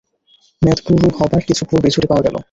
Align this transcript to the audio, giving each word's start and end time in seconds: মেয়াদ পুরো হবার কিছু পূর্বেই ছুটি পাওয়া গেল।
মেয়াদ 0.61 0.79
পুরো 0.85 1.07
হবার 1.17 1.41
কিছু 1.47 1.63
পূর্বেই 1.69 1.93
ছুটি 1.95 2.07
পাওয়া 2.07 2.25
গেল। 2.25 2.35